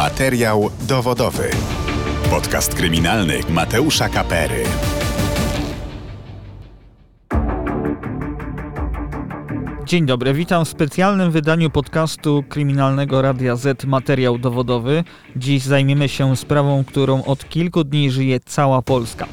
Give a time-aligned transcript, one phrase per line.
[0.00, 1.50] Materiał dowodowy.
[2.30, 4.64] Podcast kryminalny Mateusza Kapery.
[9.84, 15.04] Dzień dobry, witam w specjalnym wydaniu podcastu kryminalnego Radia Z Materiał dowodowy.
[15.36, 19.26] Dziś zajmiemy się sprawą, którą od kilku dni żyje cała Polska.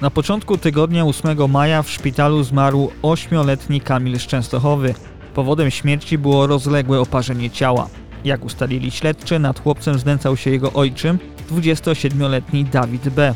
[0.00, 4.94] Na początku tygodnia 8 maja w szpitalu zmarł 8-letni Kamil z Częstochowy.
[5.34, 7.88] Powodem śmierci było rozległe oparzenie ciała.
[8.24, 11.18] Jak ustalili śledczy, nad chłopcem znęcał się jego ojczym,
[11.50, 13.34] 27-letni Dawid B.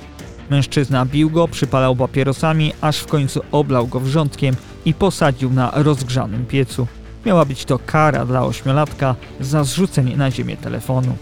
[0.50, 6.46] Mężczyzna bił go, przypalał papierosami, aż w końcu oblał go wrzątkiem i posadził na rozgrzanym
[6.46, 6.86] piecu.
[7.26, 11.16] Miała być to kara dla ośmiolatka za zrzucenie na ziemię telefonu.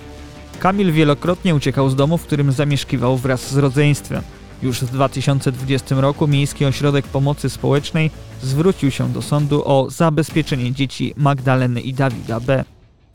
[0.58, 4.22] Kamil wielokrotnie uciekał z domu, w którym zamieszkiwał wraz z rodzeństwem.
[4.62, 8.10] Już w 2020 roku Miejski Ośrodek Pomocy Społecznej
[8.42, 12.64] zwrócił się do sądu o zabezpieczenie dzieci Magdaleny i Dawida B.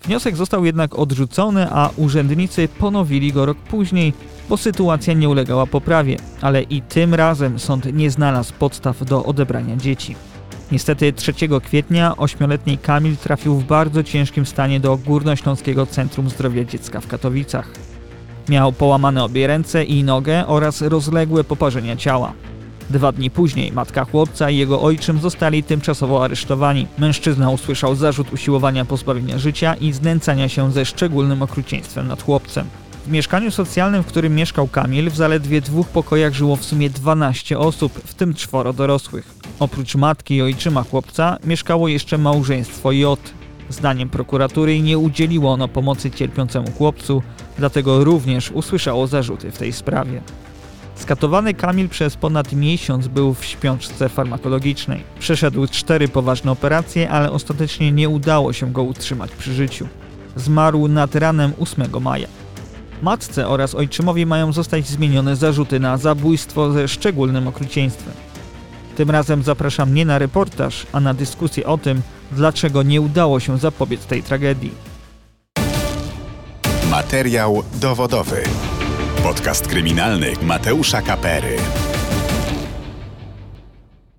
[0.02, 4.14] Wniosek został jednak odrzucony, a urzędnicy ponowili go rok później,
[4.50, 9.76] bo sytuacja nie ulegała poprawie, ale i tym razem sąd nie znalazł podstaw do odebrania
[9.76, 10.16] dzieci.
[10.72, 17.02] Niestety 3 kwietnia ośmioletni Kamil trafił w bardzo ciężkim stanie do Górnośląskiego Centrum Zdrowia Dziecka
[17.02, 17.72] w Katowicach.
[18.50, 22.34] Miał połamane obie ręce i nogę oraz rozległe poparzenia ciała.
[22.90, 26.88] Dwa dni później matka chłopca i jego ojczym zostali tymczasowo aresztowani.
[26.98, 32.68] Mężczyzna usłyszał zarzut usiłowania pozbawienia życia i znęcania się ze szczególnym okrucieństwem nad chłopcem.
[33.06, 37.60] W mieszkaniu socjalnym, w którym mieszkał Kamil, w zaledwie dwóch pokojach żyło w sumie 12
[37.60, 39.34] osób, w tym czworo dorosłych.
[39.60, 43.20] Oprócz matki i ojczyma chłopca mieszkało jeszcze małżeństwo J.
[43.70, 47.24] Zdaniem prokuratury nie udzieliło ono pomocy cierpiącemu chłopcu,
[47.58, 50.22] dlatego również usłyszało zarzuty w tej sprawie.
[51.00, 55.04] Skatowany Kamil przez ponad miesiąc był w śpiączce farmakologicznej.
[55.20, 59.88] Przeszedł cztery poważne operacje, ale ostatecznie nie udało się go utrzymać przy życiu.
[60.36, 62.28] Zmarł nad ranem 8 maja.
[63.02, 68.14] Matce oraz ojczymowi mają zostać zmienione zarzuty na zabójstwo ze szczególnym okrucieństwem.
[68.96, 72.02] Tym razem zapraszam nie na reportaż, a na dyskusję o tym,
[72.32, 74.72] dlaczego nie udało się zapobiec tej tragedii.
[76.92, 78.44] Materiał dowodowy.
[79.24, 81.58] Podcast kryminalny Mateusza Kapery.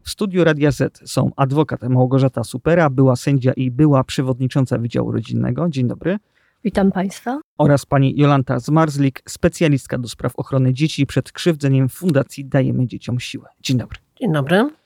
[0.03, 5.69] W studiu Radia Z są adwokat Małgorzata Supera, była sędzia i była przewodnicząca Wydziału Rodzinnego.
[5.69, 6.19] Dzień dobry.
[6.65, 7.41] Witam Państwa.
[7.59, 13.49] Oraz pani Jolanta Zmarzlik, specjalistka do spraw ochrony dzieci przed krzywdzeniem Fundacji Dajemy Dzieciom Siłę.
[13.61, 13.99] Dzień dobry.
[14.21, 14.80] Dzień dobry.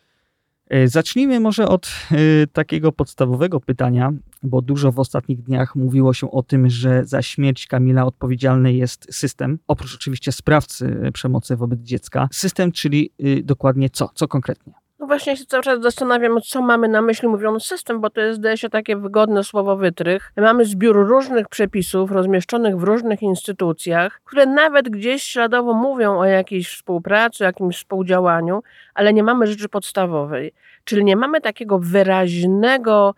[0.74, 4.12] E, zacznijmy może od y, takiego podstawowego pytania,
[4.42, 9.06] bo dużo w ostatnich dniach mówiło się o tym, że za śmierć Kamila odpowiedzialny jest
[9.10, 12.28] system, oprócz oczywiście sprawcy przemocy wobec dziecka.
[12.32, 13.10] System, czyli
[13.44, 14.10] dokładnie co?
[14.14, 14.83] Co konkretnie?
[15.04, 18.38] No właśnie się cały czas zastanawiam, co mamy na myśli mówiąc system, bo to jest,
[18.38, 20.32] zdaje się, takie wygodne słowo wytrych.
[20.36, 26.68] Mamy zbiór różnych przepisów rozmieszczonych w różnych instytucjach, które nawet gdzieś śladowo mówią o jakiejś
[26.68, 28.62] współpracy, jakimś współdziałaniu,
[28.94, 30.52] ale nie mamy rzeczy podstawowej.
[30.84, 33.14] Czyli nie mamy takiego wyraźnego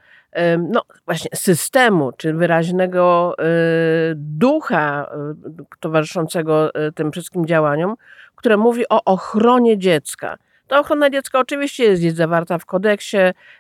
[0.59, 3.35] no właśnie systemu, czy wyraźnego
[4.15, 5.11] ducha
[5.81, 7.95] towarzyszącego tym wszystkim działaniom,
[8.35, 10.37] które mówi o ochronie dziecka.
[10.69, 13.17] Ta ochrona dziecka oczywiście jest zawarta w kodeksie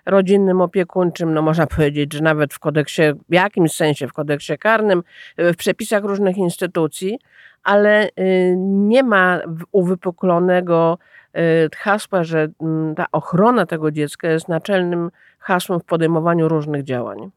[0.06, 5.03] rodzinnym, opiekuńczym, no można powiedzieć, że nawet w kodeksie, w jakimś sensie w kodeksie karnym,
[5.39, 7.19] w przepisach różnych instytucji,
[7.62, 9.41] ale y, nie ma
[9.72, 10.99] uwypuklonego
[11.37, 11.41] y,
[11.77, 17.31] hasła, że mm, ta ochrona tego dziecka jest naczelnym hasłem w podejmowaniu różnych działań.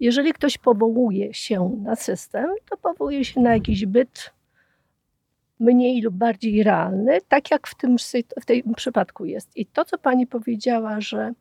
[0.00, 4.32] Jeżeli ktoś powołuje się na system, to powołuje się na jakiś byt
[5.60, 7.96] mniej lub bardziej realny, tak jak w tym,
[8.40, 9.56] w tym przypadku jest.
[9.56, 11.32] I to, co pani powiedziała, że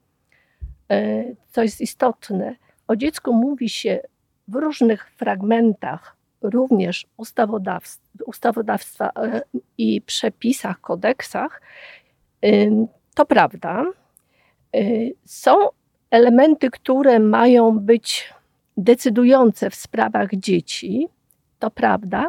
[0.91, 2.55] e, co jest istotne,
[2.87, 3.99] o dziecku mówi się
[4.47, 7.07] w różnych fragmentach, również
[8.27, 9.41] ustawodawstwa, e,
[9.77, 11.61] i przepisach, kodeksach,
[13.15, 13.85] to prawda.
[14.75, 14.81] E,
[15.25, 15.55] są
[16.11, 18.33] elementy, które mają być
[18.77, 21.07] decydujące w sprawach dzieci,
[21.59, 22.27] to prawda,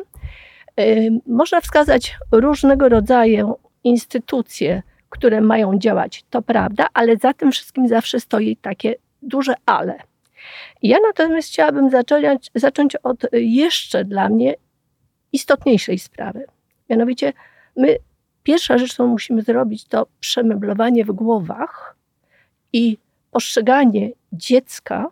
[1.26, 8.20] można wskazać różnego rodzaju instytucje, które mają działać, to prawda, ale za tym wszystkim zawsze
[8.20, 9.98] stoi takie duże ale.
[10.82, 14.54] Ja natomiast chciałabym zacząć, zacząć od jeszcze dla mnie
[15.32, 16.44] istotniejszej sprawy.
[16.90, 17.32] Mianowicie,
[17.76, 17.96] my
[18.42, 21.96] pierwsza rzecz, którą musimy zrobić, to przemeblowanie w głowach
[22.72, 22.98] i
[23.30, 25.08] postrzeganie dziecka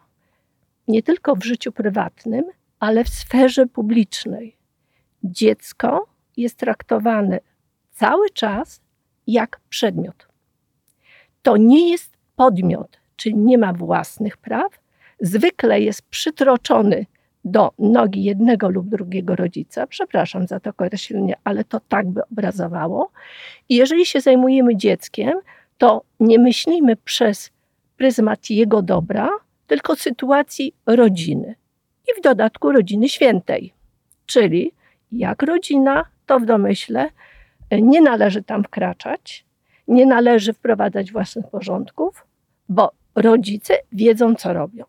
[0.88, 2.44] nie tylko w życiu prywatnym,
[2.80, 4.57] ale w sferze publicznej
[5.24, 6.06] dziecko
[6.36, 7.40] jest traktowane
[7.90, 8.80] cały czas
[9.26, 10.28] jak przedmiot.
[11.42, 14.72] To nie jest podmiot, czyli nie ma własnych praw,
[15.20, 17.06] zwykle jest przytroczony
[17.44, 19.86] do nogi jednego lub drugiego rodzica.
[19.86, 23.10] Przepraszam za to określenie, ale to tak by obrazowało.
[23.68, 25.32] I jeżeli się zajmujemy dzieckiem,
[25.78, 27.50] to nie myślimy przez
[27.96, 29.28] pryzmat jego dobra,
[29.66, 31.54] tylko sytuacji rodziny.
[32.08, 33.72] I w dodatku rodziny świętej.
[34.26, 34.72] Czyli
[35.12, 37.10] jak rodzina, to w domyśle
[37.70, 39.44] nie należy tam wkraczać,
[39.88, 42.26] nie należy wprowadzać własnych porządków,
[42.68, 44.84] bo rodzice wiedzą, co robią.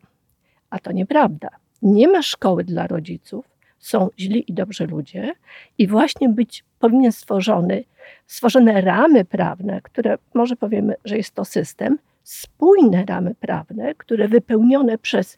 [0.70, 1.50] A to nieprawda.
[1.82, 3.46] Nie ma szkoły dla rodziców,
[3.80, 5.34] są źli i dobrzy ludzie
[5.78, 7.84] i właśnie być powinien stworzony,
[8.28, 14.98] stworzone ramy prawne, które może powiemy, że jest to system, spójne ramy prawne, które wypełnione
[14.98, 15.38] przez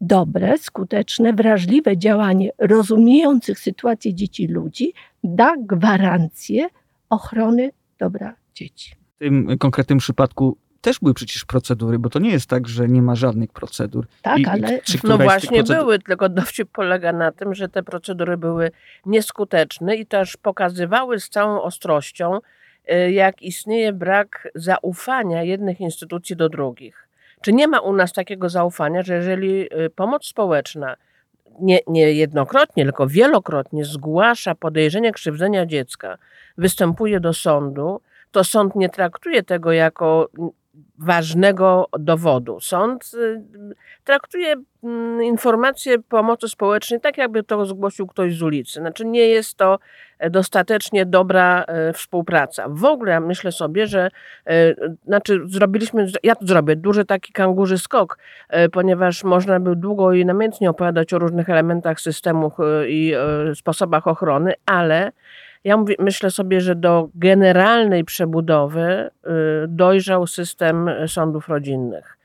[0.00, 4.92] dobre, skuteczne, wrażliwe działanie rozumiejących sytuację dzieci ludzi
[5.24, 6.68] da gwarancję
[7.10, 8.94] ochrony dobra dzieci.
[9.16, 13.02] W tym konkretnym przypadku też były przecież procedury, bo to nie jest tak, że nie
[13.02, 14.06] ma żadnych procedur.
[14.22, 14.80] Tak, I, ale...
[15.04, 15.82] No właśnie procedur...
[15.82, 18.70] były, tylko dowcip polega na tym, że te procedury były
[19.06, 22.38] nieskuteczne i też pokazywały z całą ostrością,
[22.92, 27.07] y, jak istnieje brak zaufania jednych instytucji do drugich.
[27.40, 30.96] Czy nie ma u nas takiego zaufania, że jeżeli y, pomoc społeczna
[31.60, 36.18] nie, nie jednokrotnie, tylko wielokrotnie zgłasza podejrzenie krzywdzenia dziecka,
[36.58, 38.00] występuje do sądu,
[38.30, 40.28] to sąd nie traktuje tego jako
[40.98, 42.60] ważnego dowodu.
[42.60, 43.42] Sąd y,
[44.04, 44.54] traktuje
[44.84, 48.80] mm, informacje pomocy społecznej tak, jakby to zgłosił ktoś z ulicy.
[48.80, 49.78] Znaczy nie jest to
[50.18, 52.66] e, dostatecznie dobra e, współpraca.
[52.68, 54.10] W ogóle myślę sobie, że
[54.46, 54.74] e,
[55.06, 58.18] znaczy zrobiliśmy, ja to zrobię, duży taki kangurzy skok,
[58.72, 62.52] ponieważ można by długo i namiętnie opowiadać o różnych elementach systemu
[62.88, 63.14] i
[63.54, 65.12] sposobach ochrony, ale
[65.64, 69.28] ja mówię, myślę sobie, że do generalnej przebudowy y,
[69.68, 72.18] dojrzał system sądów rodzinnych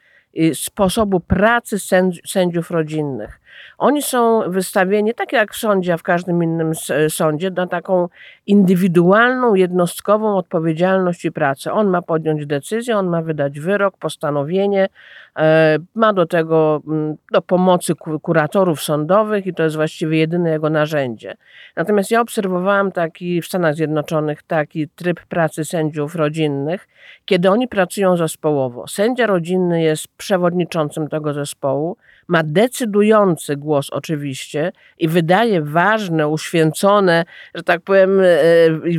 [0.53, 1.77] sposobu pracy
[2.25, 3.39] sędziów rodzinnych.
[3.77, 6.71] Oni są wystawieni, tak jak w sądzie, a w każdym innym
[7.09, 8.09] sądzie, na taką
[8.47, 11.73] indywidualną, jednostkową odpowiedzialność i pracę.
[11.73, 14.87] On ma podjąć decyzję, on ma wydać wyrok, postanowienie,
[15.37, 20.69] e, ma do tego mm, do pomocy kuratorów sądowych i to jest właściwie jedyne jego
[20.69, 21.35] narzędzie.
[21.75, 26.87] Natomiast ja obserwowałam taki w Stanach Zjednoczonych taki tryb pracy sędziów rodzinnych,
[27.25, 28.87] kiedy oni pracują zespołowo.
[28.87, 31.97] Sędzia rodzinny jest przewodniczącym tego zespołu,
[32.27, 37.25] ma decydujący głos oczywiście i wydaje ważne, uświęcone,
[37.55, 38.25] że tak powiem, e,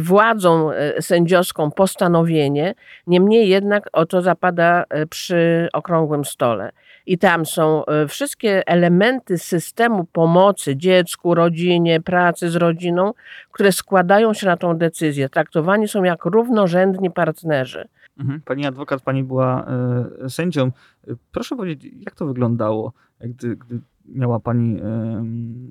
[0.00, 2.75] władzą e, sędziowską postanowienie,
[3.06, 6.71] niemniej jednak o to zapada e, przy okrągłym stole.
[7.06, 13.12] I tam są wszystkie elementy systemu pomocy dziecku, rodzinie, pracy z rodziną,
[13.53, 15.29] które składają się na tą decyzję.
[15.29, 17.88] Traktowani są jak równorzędni partnerzy.
[18.19, 18.41] Mhm.
[18.44, 19.67] Pani adwokat, pani była
[20.29, 20.70] sędzią.
[21.32, 24.81] Proszę powiedzieć, jak to wyglądało, gdy, gdy miała Pani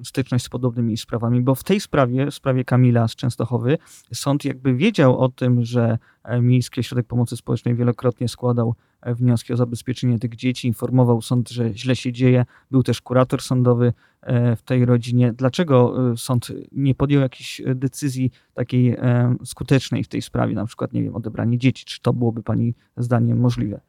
[0.03, 3.77] styczność z podobnymi sprawami, bo w tej sprawie, w sprawie Kamila z Częstochowy,
[4.13, 9.53] sąd jakby wiedział o tym, że e, Miejski Ośrodek Pomocy Społecznej wielokrotnie składał e, wnioski
[9.53, 12.45] o zabezpieczenie tych dzieci, informował sąd, że źle się dzieje.
[12.71, 15.33] Był też kurator sądowy e, w tej rodzinie.
[15.33, 18.97] Dlaczego sąd nie podjął jakiejś decyzji takiej
[19.45, 21.85] skutecznej w tej sprawie, na przykład, nie wiem, odebranie dzieci?
[21.85, 23.79] Czy to byłoby Pani zdaniem możliwe?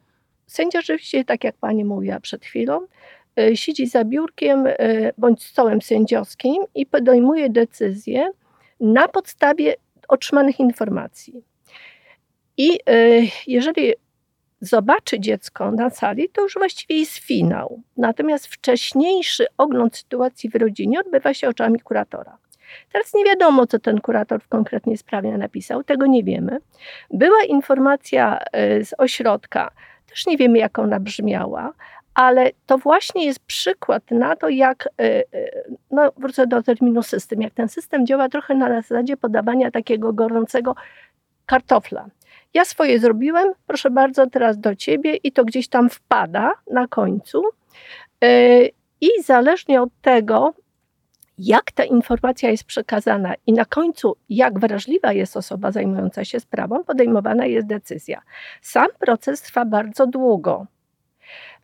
[0.46, 2.86] Sędzia rzeczywiście, tak jak Pani mówiła przed chwilą,
[3.54, 4.74] siedzi za biurkiem e,
[5.18, 8.30] bądź stołem sędziowskim i podejmuje decyzję
[8.80, 9.74] na podstawie
[10.08, 11.42] otrzymanych informacji.
[12.56, 12.98] I e,
[13.46, 13.92] jeżeli
[14.60, 17.80] zobaczy dziecko na sali, to już właściwie jest finał.
[17.96, 22.38] Natomiast wcześniejszy ogląd sytuacji w rodzinie odbywa się oczami kuratora.
[22.92, 26.58] Teraz nie wiadomo, co ten kurator w konkretnej sprawie napisał, tego nie wiemy.
[27.10, 28.38] Była informacja
[28.84, 29.70] z ośrodka,
[30.14, 31.72] też nie wiemy, jak ona brzmiała,
[32.14, 35.24] ale to właśnie jest przykład na to, jak, e, e,
[35.90, 40.74] no wrócę do terminu system, jak ten system działa trochę na zasadzie podawania takiego gorącego
[41.46, 42.06] kartofla.
[42.54, 47.42] Ja swoje zrobiłem, proszę bardzo, teraz do ciebie i to gdzieś tam wpada na końcu.
[48.24, 48.66] E,
[49.00, 50.54] I zależnie od tego,
[51.38, 56.84] jak ta informacja jest przekazana i na końcu, jak wrażliwa jest osoba zajmująca się sprawą,
[56.84, 58.22] podejmowana jest decyzja.
[58.62, 60.66] Sam proces trwa bardzo długo.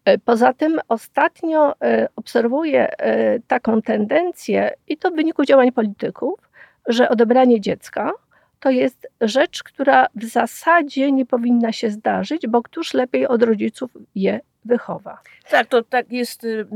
[0.05, 6.41] E, poza tym ostatnio e, obserwuję e, taką tendencję, i to w wyniku działań polityków,
[6.89, 8.13] że odebranie dziecka
[8.61, 13.91] to jest rzecz, która w zasadzie nie powinna się zdarzyć, bo któż lepiej od rodziców
[14.15, 15.19] je wychowa.
[15.51, 16.67] Tak, to tak jest y,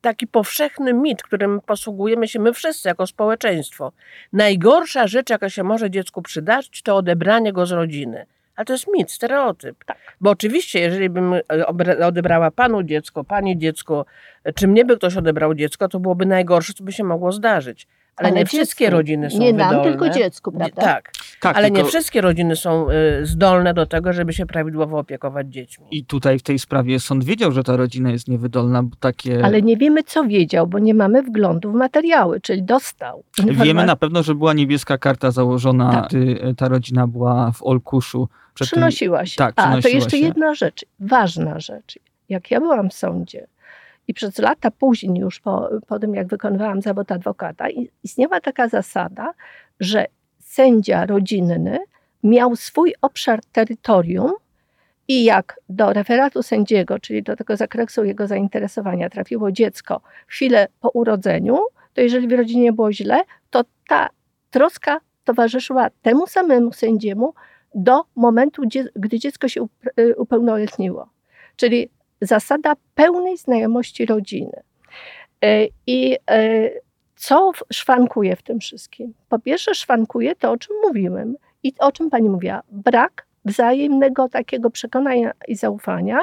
[0.00, 3.92] taki powszechny mit, którym posługujemy się my wszyscy jako społeczeństwo.
[4.32, 8.26] Najgorsza rzecz, jaka się może dziecku przydarzyć, to odebranie go z rodziny.
[8.56, 9.84] Ale to jest mit, stereotyp.
[9.84, 9.98] Tak.
[10.20, 11.42] Bo oczywiście, jeżeli bym e,
[12.06, 14.04] odebrała panu dziecko, pani dziecko,
[14.44, 17.86] e, czy mnie by ktoś odebrał dziecko, to byłoby najgorsze, co by się mogło zdarzyć.
[18.16, 19.74] Ale, Ale nie wszystkie rodziny są Nie wydolne.
[19.74, 20.82] nam, tylko dziecku, prawda?
[20.82, 21.10] Tak.
[21.42, 21.56] Tak.
[21.56, 21.82] Ale tylko...
[21.82, 25.86] nie wszystkie rodziny są y, zdolne do tego, żeby się prawidłowo opiekować dziećmi.
[25.90, 29.44] I tutaj w tej sprawie sąd wiedział, że ta rodzina jest niewydolna, bo takie...
[29.44, 33.24] Ale nie wiemy, co wiedział, bo nie mamy wglądu w materiały, czyli dostał.
[33.44, 36.08] Wiemy na pewno, że była niebieska karta założona, tak.
[36.08, 38.28] gdy ta rodzina była w Olkuszu.
[38.54, 39.26] Przynosiła tym...
[39.26, 39.36] się.
[39.36, 40.16] Tak, A, to jeszcze się.
[40.26, 41.98] jedna rzecz, ważna rzecz.
[42.28, 43.46] Jak ja byłam w sądzie,
[44.08, 47.64] i przez lata później, już po, po tym jak wykonywałam zawód adwokata,
[48.02, 49.34] istniała taka zasada,
[49.80, 50.06] że
[50.52, 51.78] sędzia rodzinny
[52.22, 54.32] miał swój obszar terytorium
[55.08, 60.88] i jak do referatu sędziego, czyli do tego zakresu jego zainteresowania trafiło dziecko chwilę po
[60.90, 61.58] urodzeniu,
[61.94, 64.08] to jeżeli w rodzinie było źle, to ta
[64.50, 67.34] troska towarzyszyła temu samemu sędziemu
[67.74, 68.62] do momentu,
[68.96, 69.66] gdy dziecko się
[69.98, 71.08] y, upełnoletniło.
[71.56, 71.88] Czyli
[72.20, 74.62] zasada pełnej znajomości rodziny.
[75.44, 76.70] E, I e,
[77.22, 79.14] co szwankuje w tym wszystkim?
[79.28, 84.70] Po pierwsze, szwankuje to, o czym mówiłem i o czym pani mówiła, brak wzajemnego takiego
[84.70, 86.20] przekonania i zaufania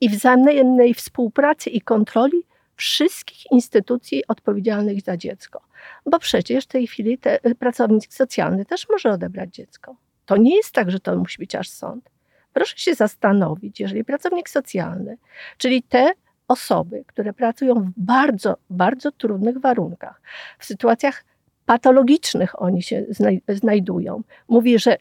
[0.00, 2.42] i wzajemnej współpracy i kontroli
[2.76, 5.60] wszystkich instytucji odpowiedzialnych za dziecko.
[6.06, 9.96] Bo przecież w tej chwili te, pracownik socjalny też może odebrać dziecko.
[10.26, 12.10] To nie jest tak, że to musi być aż sąd.
[12.52, 15.18] Proszę się zastanowić, jeżeli pracownik socjalny,
[15.58, 16.12] czyli te
[16.52, 20.20] osoby, które pracują w bardzo, bardzo trudnych warunkach,
[20.58, 21.24] w sytuacjach
[21.66, 23.04] patologicznych oni się
[23.48, 24.96] znajdują, mówi, że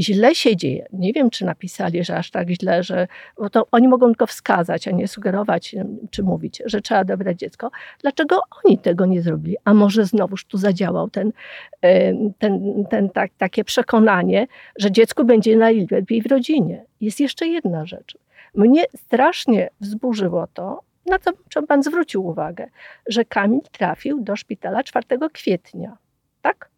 [0.00, 0.86] źle się dzieje.
[0.92, 4.88] Nie wiem, czy napisali, że aż tak źle, że bo to oni mogą tylko wskazać,
[4.88, 5.74] a nie sugerować,
[6.10, 7.70] czy mówić, że trzeba odebrać dziecko.
[8.00, 9.56] Dlaczego oni tego nie zrobili?
[9.64, 11.32] A może znowuż tu zadziałał ten,
[12.38, 14.46] ten, ten tak, takie przekonanie,
[14.78, 16.84] że dziecku będzie najlepiej w rodzinie.
[17.00, 18.18] Jest jeszcze jedna rzecz.
[18.54, 22.66] Mnie strasznie wzburzyło to, na co pan zwrócił uwagę,
[23.08, 25.96] że Kamil trafił do szpitala 4 kwietnia.
[26.42, 26.70] Tak?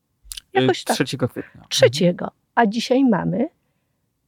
[0.53, 0.97] Jakoś tak.
[0.97, 1.63] 3 kwietnia.
[1.69, 1.91] 3
[2.55, 3.49] a dzisiaj mamy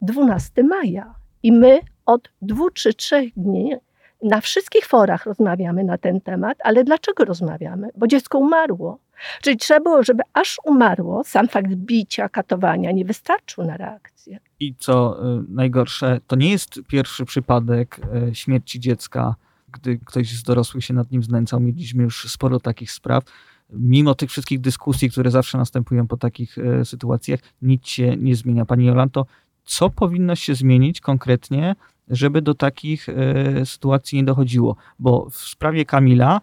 [0.03, 1.15] 12 maja.
[1.43, 3.75] I my od dwóch czy trzech dni
[4.23, 7.89] na wszystkich forach rozmawiamy na ten temat, ale dlaczego rozmawiamy?
[7.97, 8.99] Bo dziecko umarło.
[9.43, 14.39] Czyli trzeba było, żeby aż umarło, sam fakt bicia, katowania nie wystarczył na reakcję.
[14.61, 19.35] I co y, najgorsze, to nie jest pierwszy przypadek y, śmierci dziecka,
[19.73, 21.61] gdy ktoś z dorosłych się nad nim znęcał.
[21.61, 23.25] Mieliśmy już sporo takich spraw
[23.71, 28.65] mimo tych wszystkich dyskusji, które zawsze następują po takich e, sytuacjach, nic się nie zmienia.
[28.65, 29.27] Pani Jolanto,
[29.65, 31.77] co powinno się zmienić konkretnie,
[32.09, 33.07] żeby do takich
[33.65, 34.77] sytuacji nie dochodziło?
[34.99, 36.41] Bo w sprawie Kamila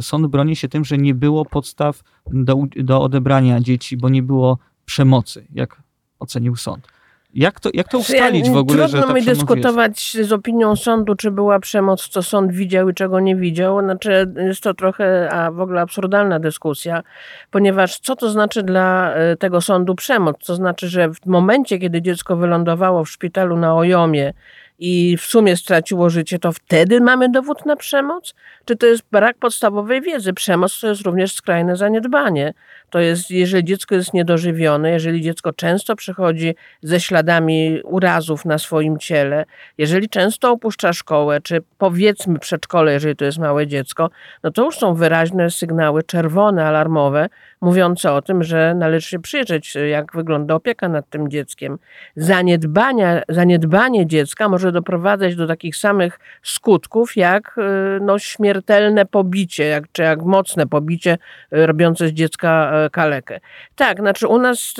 [0.00, 2.02] sąd broni się tym, że nie było podstaw
[2.32, 5.82] do, do odebrania dzieci, bo nie było przemocy, jak
[6.18, 6.88] ocenił sąd.
[7.34, 10.28] Jak to, jak to ustalić w ogóle, Trudno mi dyskutować jest?
[10.28, 13.80] z opinią sądu, czy była przemoc, co sąd widział i czego nie widział.
[13.80, 17.02] Znaczy, jest to trochę, a w ogóle absurdalna dyskusja,
[17.50, 20.36] ponieważ co to znaczy dla e, tego sądu przemoc?
[20.46, 24.32] To znaczy, że w momencie, kiedy dziecko wylądowało w szpitalu na Ojomie
[24.78, 28.34] i w sumie straciło życie, to wtedy mamy dowód na przemoc?
[28.64, 30.32] Czy to jest brak podstawowej wiedzy?
[30.32, 32.54] Przemoc to jest również skrajne zaniedbanie.
[32.90, 38.98] To jest, jeżeli dziecko jest niedożywione, jeżeli dziecko często przychodzi ze śladami urazów na swoim
[38.98, 39.44] ciele,
[39.78, 44.10] jeżeli często opuszcza szkołę, czy powiedzmy przedszkole, jeżeli to jest małe dziecko,
[44.42, 47.28] no to już są wyraźne sygnały czerwone, alarmowe,
[47.60, 51.78] mówiące o tym, że należy się przyjrzeć, jak wygląda opieka nad tym dzieckiem.
[52.16, 59.84] Zaniedbania, zaniedbanie dziecka może doprowadzać do takich samych skutków, jak y, no, śmiertelne pobicie, jak,
[59.92, 61.18] czy jak mocne pobicie
[61.52, 63.40] y, robiące z dziecka y, kalekę.
[63.76, 64.74] Tak, znaczy u nas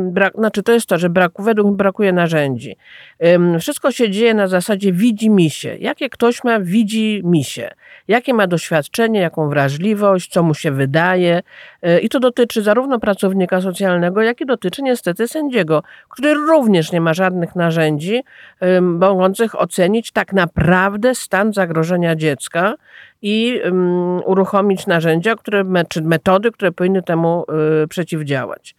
[0.00, 2.76] brak, znaczy to jest to, że braku, według mnie brakuje narzędzi.
[3.60, 5.76] Wszystko się dzieje na zasadzie widzi mi się.
[5.80, 7.70] Jakie ktoś ma, widzi mi się.
[8.08, 11.42] Jakie ma doświadczenie, jaką wrażliwość, co mu się wydaje.
[11.82, 17.00] E, I to dotyczy zarówno pracownika socjalnego, jak i dotyczy niestety sędziego, który również nie
[17.00, 18.22] ma żadnych narzędzi
[18.80, 22.74] mogących ocenić tak naprawdę stan zagrożenia dziecka
[23.22, 27.44] i um, uruchomić narzędzia, które, czy metody, które powinny temu
[27.84, 28.74] y, przeciwdziałać.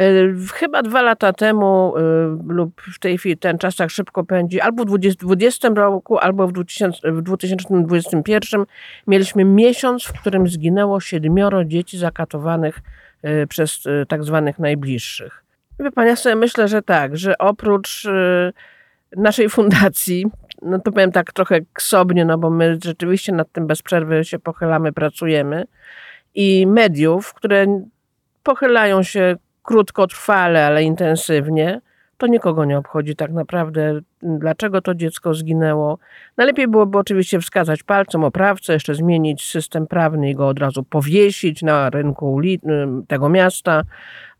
[0.00, 2.00] Y, chyba dwa lata temu y,
[2.46, 6.52] lub w tej chwili ten czas tak szybko pędzi, albo w 2020 roku, albo w,
[6.52, 8.64] 2000, w 2021
[9.06, 12.80] mieliśmy miesiąc, w którym zginęło siedmioro dzieci zakatowanych
[13.24, 15.42] y, przez y, tak zwanych najbliższych.
[15.80, 18.52] Wie pan, ja sobie myślę, że tak, że oprócz y,
[19.16, 20.26] naszej fundacji,
[20.62, 24.38] no to powiem tak trochę ksobnie, no bo my rzeczywiście nad tym bez przerwy się
[24.38, 25.64] pochylamy, pracujemy.
[26.34, 27.66] I mediów, które
[28.42, 31.80] pochylają się krótkotrwale, ale intensywnie,
[32.18, 35.98] to nikogo nie obchodzi tak naprawdę, dlaczego to dziecko zginęło.
[36.36, 41.62] Najlepiej byłoby oczywiście wskazać palcem oprawcę, jeszcze zmienić system prawny i go od razu powiesić
[41.62, 42.40] na rynku
[43.08, 43.82] tego miasta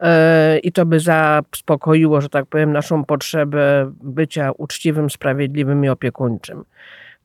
[0.00, 6.64] e, i to by zaspokoiło, że tak powiem, naszą potrzebę bycia uczciwym, sprawiedliwym i opiekuńczym.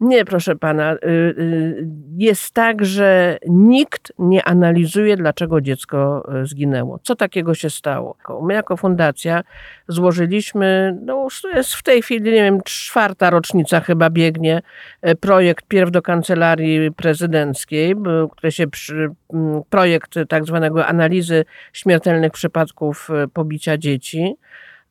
[0.01, 0.93] Nie, proszę pana.
[0.93, 6.99] Y, y, jest tak, że nikt nie analizuje, dlaczego dziecko y, zginęło.
[7.03, 8.17] Co takiego się stało?
[8.43, 9.43] My, jako fundacja,
[9.87, 14.61] złożyliśmy, no jest w tej chwili, nie wiem, czwarta rocznica chyba biegnie,
[15.19, 17.95] projekt pierw do kancelarii prezydenckiej,
[18.31, 19.09] który się przy,
[19.69, 24.35] projekt tak zwanego analizy śmiertelnych przypadków pobicia dzieci.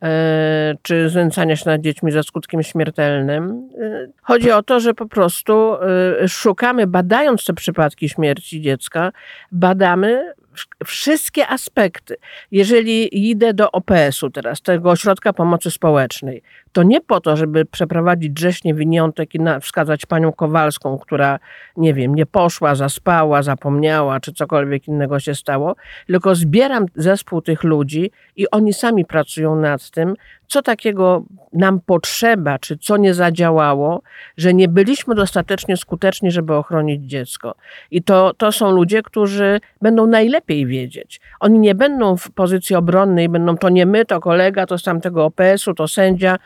[0.03, 3.69] E, czy znęcania się nad dziećmi za skutkiem śmiertelnym.
[3.81, 5.75] E, chodzi o to, że po prostu
[6.23, 9.13] e, szukamy, badając te przypadki śmierci dziecka,
[9.53, 10.35] badamy
[10.85, 12.17] wszystkie aspekty.
[12.51, 18.33] Jeżeli idę do OPS-u teraz, tego Ośrodka Pomocy Społecznej, to nie po to, żeby przeprowadzić
[18.33, 21.39] grześnie winiątek i wskazać panią Kowalską, która,
[21.77, 25.77] nie wiem, nie poszła, zaspała, zapomniała, czy cokolwiek innego się stało,
[26.07, 30.15] tylko zbieram zespół tych ludzi i oni sami pracują nad tym,
[30.51, 34.03] co takiego nam potrzeba, czy co nie zadziałało,
[34.37, 37.55] że nie byliśmy dostatecznie skuteczni, żeby ochronić dziecko.
[37.91, 41.21] I to, to są ludzie, którzy będą najlepiej wiedzieć.
[41.41, 45.25] Oni nie będą w pozycji obronnej, będą to nie my, to kolega, to z tamtego
[45.25, 46.37] OPS-u, to sędzia,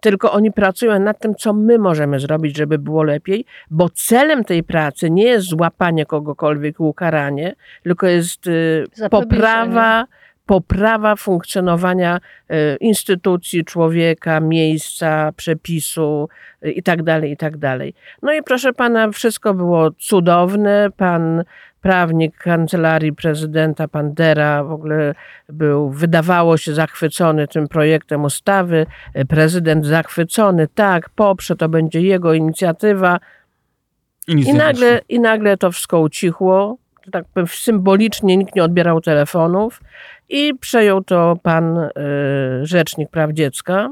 [0.00, 4.62] tylko oni pracują nad tym, co my możemy zrobić, żeby było lepiej, bo celem tej
[4.62, 10.06] pracy nie jest złapanie kogokolwiek i ukaranie, tylko jest y, poprawa
[10.46, 16.28] poprawa funkcjonowania e, instytucji, człowieka, miejsca, przepisu
[16.62, 17.78] itd., e, itd.
[17.78, 17.88] Tak
[18.22, 20.88] no i proszę pana, wszystko było cudowne.
[20.96, 21.44] Pan
[21.82, 25.14] prawnik kancelarii prezydenta Pandera w ogóle
[25.48, 28.86] był, wydawało się, zachwycony tym projektem ustawy.
[29.28, 33.20] Prezydent zachwycony, tak, poprze, to będzie jego inicjatywa.
[34.28, 36.76] I, I nagle, I nagle to wszystko ucichło.
[37.12, 39.80] Tak symbolicznie nikt nie odbierał telefonów
[40.28, 41.90] i przejął to pan y,
[42.62, 43.90] Rzecznik Praw Dziecka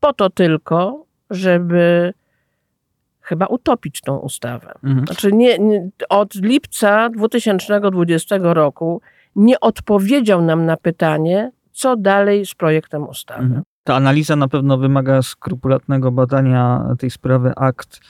[0.00, 2.12] po to tylko, żeby
[3.32, 4.72] chyba utopić tą ustawę.
[4.84, 5.06] Mhm.
[5.06, 9.00] Znaczy nie, nie, od lipca 2020 roku
[9.36, 13.42] nie odpowiedział nam na pytanie, co dalej z projektem ustawy.
[13.42, 13.62] Mhm.
[13.84, 18.00] Ta analiza na pewno wymaga skrupulatnego badania tej sprawy, akt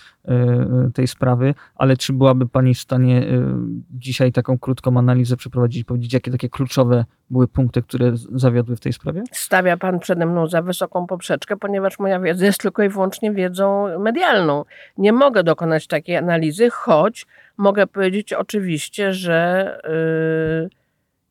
[0.95, 3.57] tej sprawy, ale czy byłaby Pani w stanie e,
[3.91, 8.93] dzisiaj taką krótką analizę przeprowadzić, powiedzieć, jakie takie kluczowe były punkty, które zawiodły w tej
[8.93, 9.23] sprawie?
[9.33, 13.99] Stawia Pan przede mną za wysoką poprzeczkę, ponieważ moja wiedza jest tylko i wyłącznie wiedzą
[13.99, 14.65] medialną.
[14.99, 19.67] Nie mogę dokonać takiej analizy, choć mogę powiedzieć oczywiście, że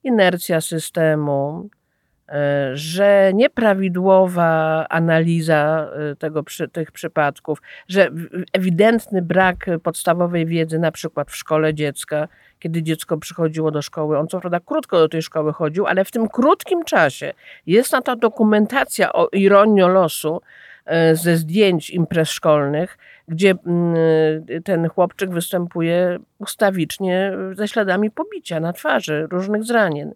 [0.03, 1.69] inercja systemu,
[2.73, 8.09] że nieprawidłowa analiza e, tego, tych przypadków, że
[8.53, 12.27] ewidentny brak podstawowej wiedzy, na przykład w szkole dziecka,
[12.59, 14.17] kiedy dziecko przychodziło do szkoły.
[14.17, 17.33] On co prawda krótko do tej szkoły chodził, ale w tym krótkim czasie
[17.65, 20.41] jest na ta dokumentacja o ironii losu
[20.85, 23.95] e, ze zdjęć imprez szkolnych, gdzie mm,
[24.63, 30.11] ten chłopczyk występuje ustawicznie ze śladami pobicia na twarzy, różnych zranień.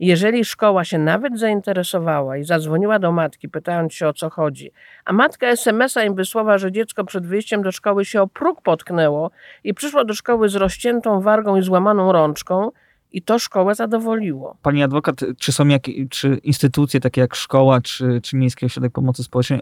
[0.00, 4.72] Jeżeli szkoła się nawet zainteresowała i zadzwoniła do matki, pytając się o co chodzi,
[5.04, 9.30] a matka SMS-a im wysłała, że dziecko przed wyjściem do szkoły się o próg potknęło
[9.64, 12.70] i przyszło do szkoły z rozciętą wargą i złamaną rączką,
[13.12, 14.56] i to szkołę zadowoliło.
[14.62, 19.24] Pani adwokat, czy są jakieś, czy instytucje takie jak szkoła, czy, czy Miejski Ośrodek Pomocy
[19.24, 19.60] Społecznej,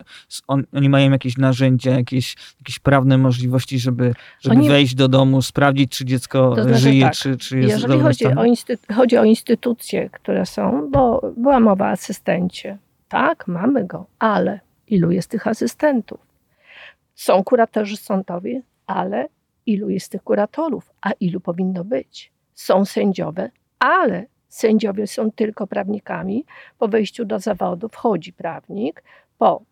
[0.49, 4.69] on, oni mają jakieś narzędzia, jakieś, jakieś prawne możliwości, żeby, żeby oni...
[4.69, 8.27] wejść do domu, sprawdzić, czy dziecko to znaczy żyje, tak, czy, czy jest Jeżeli chodzi
[8.27, 12.79] o, instytu- chodzi o instytucje, które są, bo była mowa o asystencie.
[13.09, 16.21] Tak, mamy go, ale ilu jest tych asystentów?
[17.15, 19.29] Są kuratorzy sądowi, ale
[19.67, 22.31] ilu jest tych kuratorów, a ilu powinno być?
[22.59, 26.45] Są sędziowie, ale sędziowie są tylko prawnikami.
[26.79, 29.03] Po wejściu do zawodu wchodzi prawnik,
[29.39, 29.63] po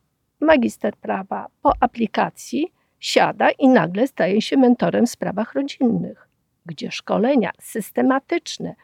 [0.41, 6.29] magister prawa, po aplikacji siada i nagle staje się mentorem w sprawach rodzinnych,
[6.67, 8.75] gdzie szkolenia systematyczne.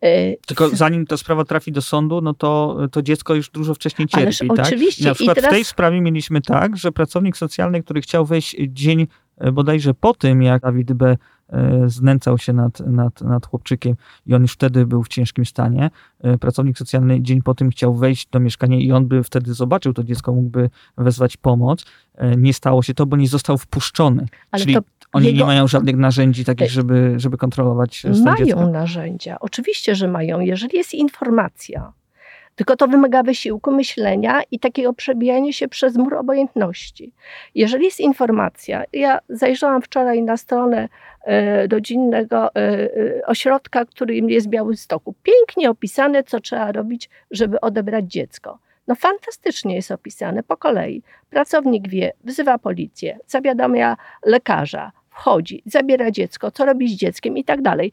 [0.00, 4.08] E, tylko zanim ta sprawa trafi do sądu, no to, to dziecko już dużo wcześniej
[4.08, 4.22] cierpi.
[4.22, 4.66] Ależ tak?
[4.66, 5.04] Oczywiście.
[5.04, 5.54] I na przykład I teraz...
[5.54, 9.06] w tej sprawie mieliśmy tak, że pracownik socjalny, który chciał wejść dzień
[9.52, 11.16] bodajże po tym, jak Dawid B
[11.52, 13.96] E, znęcał się nad, nad, nad chłopczykiem
[14.26, 15.90] i on już wtedy był w ciężkim stanie.
[16.20, 19.92] E, pracownik socjalny dzień po tym chciał wejść do mieszkania i on by wtedy zobaczył
[19.92, 21.84] to dziecko, mógłby wezwać pomoc.
[22.14, 24.26] E, nie stało się to, bo nie został wpuszczony.
[24.50, 24.76] Ale Czyli
[25.12, 25.38] oni jego...
[25.38, 28.66] nie mają żadnych narzędzi takich, żeby, żeby kontrolować stan Mają dziecka.
[28.66, 29.36] narzędzia.
[29.40, 30.40] Oczywiście, że mają.
[30.40, 31.92] Jeżeli jest informacja,
[32.58, 37.12] Tylko to wymaga wysiłku myślenia i takiego przebijania się przez mur obojętności.
[37.54, 40.88] Jeżeli jest informacja, ja zajrzałam wczoraj na stronę
[41.24, 45.14] e, rodzinnego e, e, ośrodka, który jest w Białymstoku.
[45.22, 48.58] Pięknie opisane, co trzeba robić, żeby odebrać dziecko.
[48.88, 51.02] No fantastycznie jest opisane po kolei.
[51.30, 57.62] Pracownik wie, wzywa policję, zawiadamia lekarza, wchodzi, zabiera dziecko, co robi z dzieckiem i tak
[57.62, 57.92] dalej.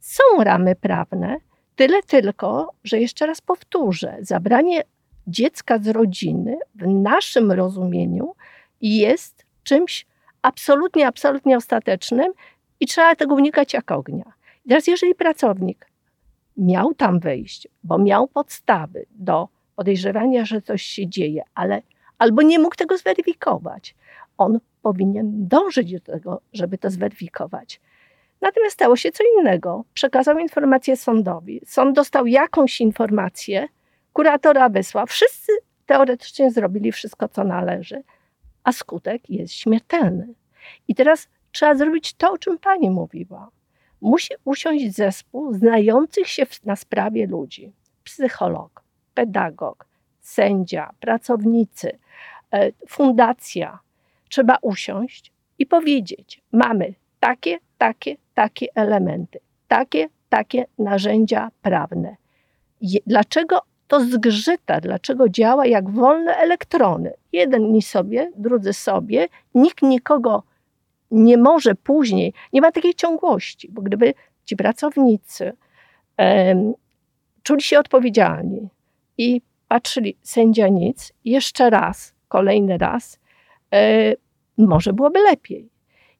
[0.00, 1.36] Są ramy prawne,
[1.78, 4.82] tyle tylko, że jeszcze raz powtórzę, zabranie
[5.26, 8.34] dziecka z rodziny w naszym rozumieniu
[8.80, 10.06] jest czymś
[10.42, 12.32] absolutnie, absolutnie ostatecznym
[12.80, 14.32] i trzeba tego unikać jak ognia.
[14.64, 15.86] I teraz, jeżeli pracownik
[16.56, 21.82] miał tam wejść, bo miał podstawy do podejrzewania, że coś się dzieje, ale
[22.18, 23.94] albo nie mógł tego zweryfikować,
[24.38, 27.80] on powinien dążyć do tego, żeby to zweryfikować.
[28.40, 29.84] Natomiast stało się co innego.
[29.94, 31.60] Przekazał informację sądowi.
[31.66, 33.68] Sąd dostał jakąś informację,
[34.12, 35.06] kuratora wysłał.
[35.06, 35.52] Wszyscy
[35.86, 38.02] teoretycznie zrobili wszystko, co należy,
[38.64, 40.34] a skutek jest śmiertelny.
[40.88, 43.50] I teraz trzeba zrobić to, o czym pani mówiła.
[44.00, 47.72] Musi usiąść zespół znających się na sprawie ludzi.
[48.04, 48.82] Psycholog,
[49.14, 49.86] pedagog,
[50.20, 51.98] sędzia, pracownicy,
[52.52, 53.78] e, fundacja.
[54.28, 59.38] Trzeba usiąść i powiedzieć: mamy takie, takie, takie elementy,
[59.68, 62.16] takie, takie narzędzia prawne.
[63.06, 67.12] Dlaczego to zgrzyta, dlaczego działa jak wolne elektrony?
[67.32, 70.42] Jeden ni sobie, drudzy sobie, nikt nikogo
[71.10, 74.14] nie może później, nie ma takiej ciągłości, bo gdyby
[74.44, 75.52] ci pracownicy
[77.42, 78.68] czuli się odpowiedzialni
[79.18, 83.18] i patrzyli, sędzia nic, jeszcze raz, kolejny raz,
[83.74, 84.14] e,
[84.58, 85.68] może byłoby lepiej.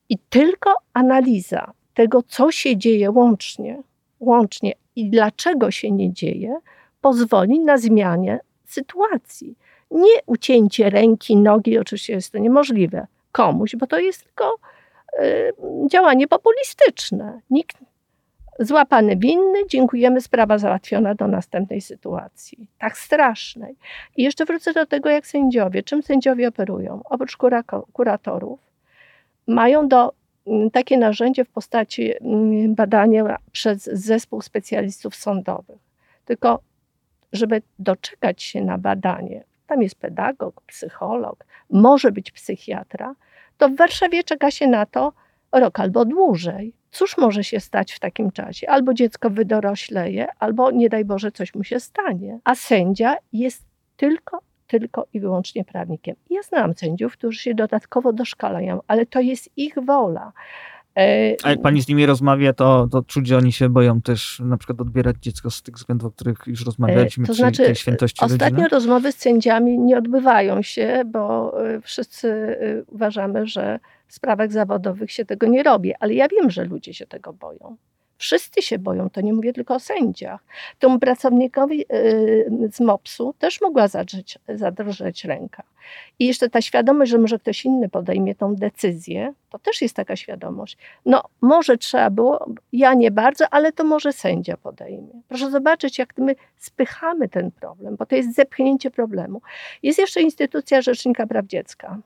[0.08, 3.82] I tylko analiza tego, co się dzieje łącznie,
[4.20, 6.56] łącznie i dlaczego się nie dzieje,
[7.00, 9.58] pozwoli na zmianę sytuacji.
[9.90, 14.56] Nie ucięcie ręki, nogi, oczywiście jest to niemożliwe komuś, bo to jest tylko
[15.20, 15.52] y,
[15.90, 17.40] działanie populistyczne.
[17.50, 17.76] Nikt
[18.58, 22.68] złapany winny, dziękujemy, sprawa załatwiona do następnej sytuacji.
[22.78, 23.76] Tak strasznej.
[24.16, 27.00] I jeszcze wrócę do tego, jak sędziowie, czym sędziowie operują.
[27.04, 27.36] Oprócz
[27.92, 28.60] kuratorów,
[29.48, 30.12] mają do
[30.46, 35.78] mm, takie narzędzie w postaci mm, badania przez zespół specjalistów sądowych.
[36.24, 36.60] Tylko,
[37.32, 43.14] żeby doczekać się na badanie, tam jest pedagog, psycholog, może być psychiatra,
[43.58, 45.12] to w Warszawie czeka się na to
[45.52, 46.72] rok albo dłużej.
[46.90, 48.68] Cóż może się stać w takim czasie?
[48.68, 52.38] Albo dziecko wydorośleje, albo nie daj Boże, coś mu się stanie.
[52.44, 53.62] A sędzia jest
[53.96, 56.16] tylko tylko i wyłącznie prawnikiem.
[56.30, 60.32] Ja znam sędziów, którzy się dodatkowo doszkalają, ale to jest ich wola.
[60.96, 64.42] E, A jak pani z nimi rozmawia, to, to czuć, że oni się boją też
[64.44, 68.24] na przykład odbierać dziecko z tych względów, o których już rozmawialiśmy, to znaczy, tej świętości
[68.24, 68.68] Ostatnio rodziny?
[68.68, 75.12] rozmowy z sędziami nie odbywają się, bo e, wszyscy e, uważamy, że w sprawach zawodowych
[75.12, 77.76] się tego nie robi, ale ja wiem, że ludzie się tego boją.
[78.18, 80.44] Wszyscy się boją, to nie mówię tylko o sędziach.
[80.78, 85.62] Temu pracownikowi y, z MOPS-u też mogła zadrzeć, zadrżeć ręka.
[86.18, 90.16] I jeszcze ta świadomość, że może ktoś inny podejmie tą decyzję, to też jest taka
[90.16, 90.76] świadomość.
[91.06, 95.20] No, może trzeba było, ja nie bardzo, ale to może sędzia podejmie.
[95.28, 99.42] Proszę zobaczyć, jak my spychamy ten problem, bo to jest zepchnięcie problemu.
[99.82, 101.98] Jest jeszcze instytucja Rzecznika Praw Dziecka.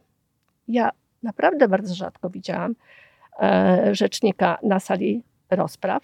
[0.68, 0.90] Ja
[1.22, 2.74] naprawdę bardzo rzadko widziałam
[3.40, 5.22] e, rzecznika na sali
[5.56, 6.02] rozpraw,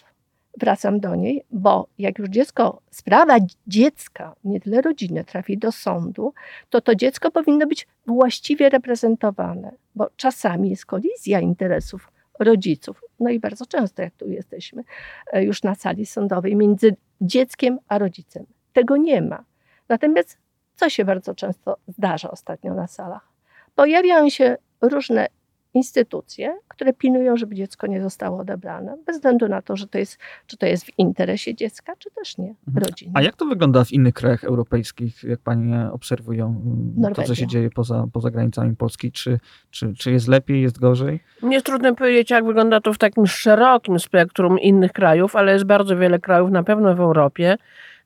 [0.61, 6.35] wracam do niej, bo jak już dziecko, sprawa dziecka, nie tyle rodziny, trafi do sądu,
[6.71, 13.41] to to dziecko powinno być właściwie reprezentowane, bo czasami jest kolizja interesów rodziców, no i
[13.41, 14.85] bardzo często, jak tu jesteśmy
[15.33, 18.47] e, już na sali sądowej, między dzieckiem a rodzicem.
[18.73, 19.45] Tego nie ma.
[19.89, 20.39] Natomiast
[20.77, 23.29] co się bardzo często zdarza ostatnio na salach?
[23.75, 25.27] Pojawiają się różne
[25.79, 30.19] instytucje, które pilnują, żeby dziecko nie zostało odebrane, bez względu na to, że to jest,
[30.47, 32.85] czy to jest w interesie dziecka, czy też nie, mhm.
[32.87, 33.13] rodziny.
[33.15, 36.63] A jak to wygląda w innych krajach europejskich, jak Pani obserwują
[36.97, 37.15] Norwegia.
[37.15, 39.13] to, co się dzieje poza, poza granicami Polski?
[39.13, 39.39] Czy,
[39.71, 41.21] czy, czy jest lepiej, jest gorzej?
[41.43, 45.97] Nie trudno powiedzieć, jak wygląda to w takim szerokim spektrum innych krajów, ale jest bardzo
[45.97, 47.57] wiele krajów, na pewno w Europie,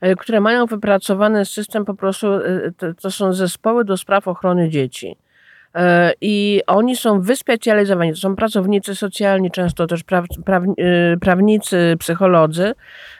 [0.00, 5.16] e, które mają wypracowany system po prostu, e, to są zespoły do spraw ochrony dzieci
[5.16, 5.16] E,
[6.20, 8.10] I oni są wyspecjalizowani.
[8.10, 12.72] To są pracownicy socjalni, często też praw, praw, e, prawnicy, psycholodzy,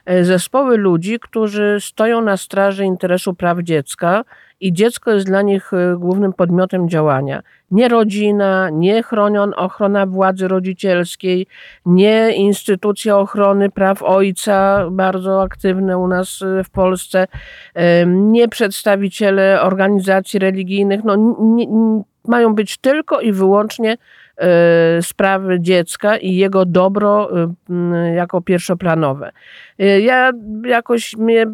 [0.04, 4.24] e, zespoły ludzi, którzy stoją na straży interesu praw dziecka
[4.60, 7.42] i dziecko jest dla nich głównym podmiotem działania.
[7.70, 11.46] Nie rodzina, nie chronion, ochrona władzy rodzicielskiej,
[11.86, 17.26] nie instytucja ochrony praw ojca, bardzo aktywne u nas w Polsce,
[18.06, 21.04] nie przedstawiciele organizacji religijnych.
[21.04, 21.66] No, nie,
[22.28, 23.96] mają być tylko i wyłącznie
[24.36, 27.30] e, sprawy dziecka i jego dobro
[27.70, 29.32] e, jako pierwszoplanowe.
[29.78, 30.32] E, ja
[30.64, 31.46] jakoś nie,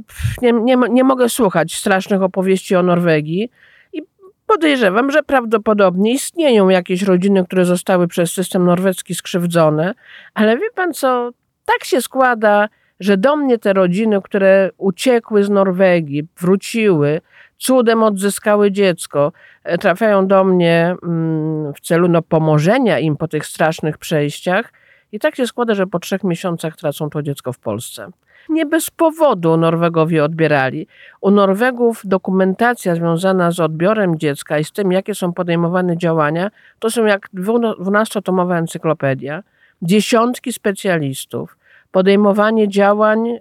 [0.42, 3.50] nie, nie mogę słuchać strasznych opowieści o Norwegii
[3.92, 4.02] i
[4.46, 9.94] podejrzewam, że prawdopodobnie istnieją jakieś rodziny, które zostały przez system norweski skrzywdzone,
[10.34, 11.30] ale wie pan co,
[11.64, 12.68] tak się składa,
[13.00, 17.20] że do mnie te rodziny, które uciekły z Norwegii, wróciły,
[17.58, 19.32] cudem odzyskały dziecko,
[19.64, 24.72] e, trafiają do mnie mm, w celu no, pomożenia im po tych strasznych przejściach.
[25.12, 28.10] I tak się składa, że po trzech miesiącach tracą to dziecko w Polsce.
[28.48, 30.86] Nie bez powodu Norwegowie odbierali.
[31.20, 36.90] U Norwegów dokumentacja związana z odbiorem dziecka i z tym, jakie są podejmowane działania, to
[36.90, 39.42] są jak dwunastotomowa encyklopedia,
[39.82, 41.56] dziesiątki specjalistów,
[41.90, 43.38] podejmowanie działań.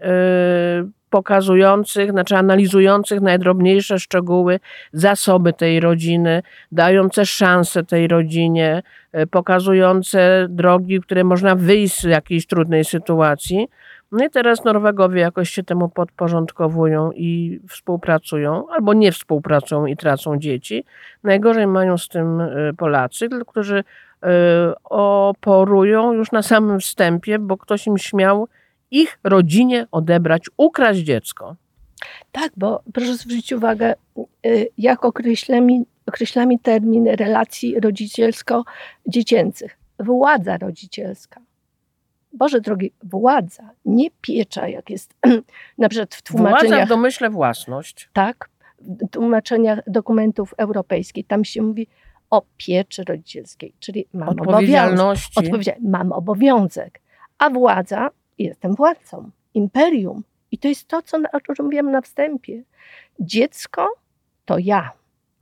[1.09, 4.59] Pokazujących, znaczy analizujących najdrobniejsze szczegóły,
[4.93, 12.47] zasoby tej rodziny, dające szansę tej rodzinie, e, pokazujące drogi, które można wyjść z jakiejś
[12.47, 13.67] trudnej sytuacji.
[14.11, 20.39] No i teraz Norwegowie jakoś się temu podporządkowują i współpracują, albo nie współpracują i tracą
[20.39, 20.83] dzieci.
[21.23, 23.83] Najgorzej mają z tym e, Polacy, którzy
[24.23, 28.47] e, oporują już na samym wstępie, bo ktoś im śmiał
[28.91, 31.55] ich rodzinie odebrać, ukraść dziecko.
[32.31, 33.93] Tak, bo proszę zwrócić uwagę,
[34.45, 39.77] y, jak określamy, określamy termin relacji rodzicielsko-dziecięcych.
[39.99, 41.41] Władza rodzicielska.
[42.33, 45.13] Boże drogi, władza, nie piecza, jak jest
[45.77, 46.69] na przykład w tłumaczeniach.
[46.69, 48.09] Władza w domyśle własność.
[48.13, 51.27] Tak, w tłumaczeniach dokumentów europejskich.
[51.27, 51.87] Tam się mówi
[52.29, 55.25] o pieczy rodzicielskiej, czyli mam obowiązek.
[55.81, 57.01] Mam obowiązek.
[57.37, 58.09] A władza
[58.43, 60.23] jestem władcą, imperium.
[60.51, 62.63] I to jest to, co, o czym mówiłem na wstępie.
[63.19, 63.87] Dziecko
[64.45, 64.91] to ja.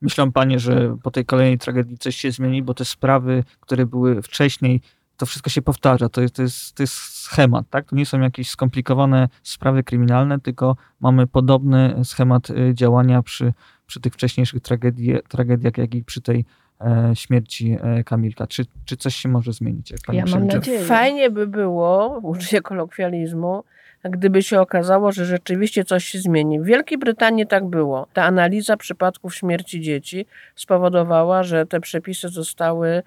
[0.02, 4.22] Myślą panie, że po tej kolejnej tragedii coś się zmieni, bo te sprawy, które były
[4.22, 4.82] wcześniej,
[5.18, 6.10] to wszystko się powtarza.
[6.10, 7.90] To jest, to jest, to jest schemat, tak?
[7.90, 13.54] To nie są jakieś skomplikowane sprawy kryminalne, tylko mamy podobny schemat y, działania przy,
[13.86, 16.46] przy tych wcześniejszych tragedii, tragediach, jak i przy tej
[17.14, 18.48] śmierci e, Kamilka.
[18.48, 19.92] Czy, czy coś się może zmienić?
[19.92, 20.80] Jak pani ja mam nadzieję.
[20.80, 23.64] Fajnie by było, użyję kolokwializmu,
[24.04, 26.60] gdyby się okazało, że rzeczywiście coś się zmieni.
[26.60, 28.08] W Wielkiej Brytanii tak było.
[28.14, 33.04] Ta analiza przypadków śmierci dzieci spowodowała, że te przepisy zostały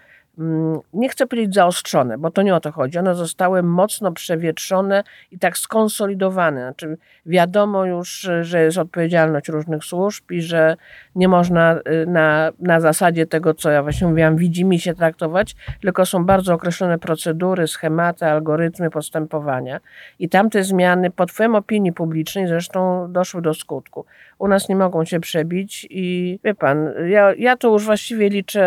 [0.93, 2.99] nie chcę powiedzieć zaostrzone, bo to nie o to chodzi.
[2.99, 6.61] One zostały mocno przewietrzone i tak skonsolidowane.
[6.61, 6.97] Znaczy
[7.27, 10.77] wiadomo już, że jest odpowiedzialność różnych służb i że
[11.15, 15.57] nie można y, na, na zasadzie tego, co ja właśnie mówiłam, widzi mi się traktować,
[15.81, 19.81] tylko są bardzo określone procedury, schematy, algorytmy postępowania.
[20.19, 24.05] I tamte zmiany pod wpływem opinii publicznej zresztą doszły do skutku.
[24.39, 28.63] U nas nie mogą się przebić i wie pan, ja, ja to już właściwie liczę,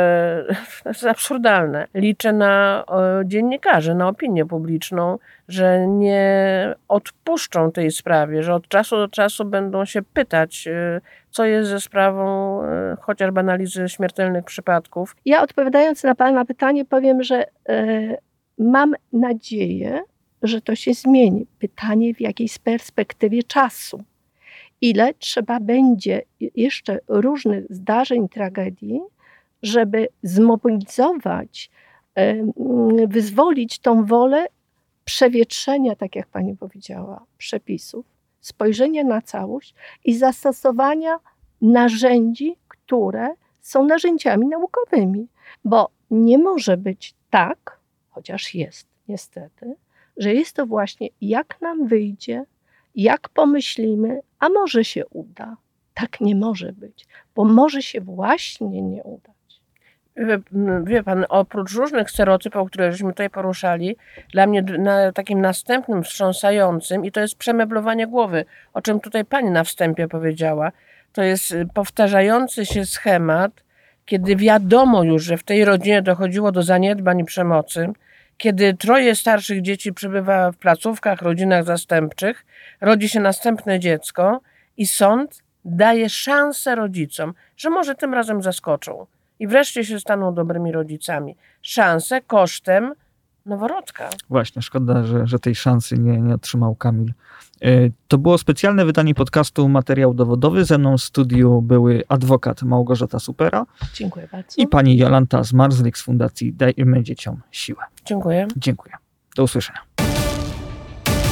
[0.83, 1.60] to jest absurdalne,
[1.93, 2.83] Liczę na
[3.25, 9.85] dziennikarzy, na opinię publiczną, że nie odpuszczą tej sprawie, że od czasu do czasu będą
[9.85, 15.15] się pytać, e, co jest ze sprawą e, chociażby analizy śmiertelnych przypadków.
[15.25, 18.17] Ja odpowiadając na Pana pytanie, powiem, że e,
[18.57, 20.01] mam nadzieję,
[20.43, 21.45] że to się zmieni.
[21.59, 24.03] Pytanie w jakiejś perspektywie czasu.
[24.81, 26.21] Ile trzeba będzie
[26.55, 29.01] jeszcze różnych zdarzeń, tragedii,
[29.63, 31.69] żeby zmobilizować,
[33.07, 34.47] wyzwolić tą wolę
[35.05, 38.05] przewietrzenia, tak jak pani powiedziała, przepisów,
[38.41, 41.19] spojrzenia na całość i zastosowania
[41.61, 43.29] narzędzi, które
[43.61, 45.27] są narzędziami naukowymi.
[45.65, 49.75] Bo nie może być tak, chociaż jest niestety,
[50.17, 52.45] że jest to właśnie jak nam wyjdzie,
[52.95, 55.57] jak pomyślimy, a może się uda.
[55.93, 59.35] Tak nie może być, bo może się właśnie nie udać.
[60.83, 63.97] Wie pan, oprócz różnych stereotypów, które żeśmy tutaj poruszali,
[64.33, 69.51] dla mnie na takim następnym wstrząsającym, i to jest przemeblowanie głowy, o czym tutaj pani
[69.51, 70.71] na wstępie powiedziała,
[71.13, 73.51] to jest y, powtarzający się schemat,
[74.05, 77.89] kiedy wiadomo już, że w tej rodzinie dochodziło do zaniedbań i przemocy,
[78.37, 82.45] kiedy troje starszych dzieci przebywa w placówkach, rodzinach zastępczych,
[82.81, 84.41] rodzi się następne dziecko
[84.77, 89.05] i sąd daje szansę rodzicom, że może tym razem zaskoczą
[89.41, 91.35] i wreszcie się staną dobrymi rodzicami.
[91.61, 92.93] Szanse kosztem
[93.45, 94.09] noworodka.
[94.29, 97.13] Właśnie, szkoda, że, że tej szansy nie, nie otrzymał Kamil.
[97.61, 97.69] E,
[98.07, 100.65] to było specjalne wydanie podcastu Materiał Dowodowy.
[100.65, 104.61] Ze mną w studiu były adwokat Małgorzata Supera Dziękuję bardzo.
[104.61, 107.83] i pani Jolanta Zmarzlik z Fundacji Dajmy Dzieciom Siłę.
[108.05, 108.47] Dziękuję.
[108.57, 108.93] Dziękuję.
[109.35, 109.79] Do usłyszenia.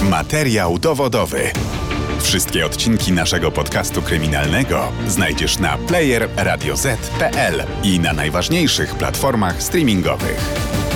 [0.09, 1.39] Materiał dowodowy.
[2.21, 10.88] Wszystkie odcinki naszego podcastu kryminalnego znajdziesz na player radioz.pl i na najważniejszych platformach streamingowych.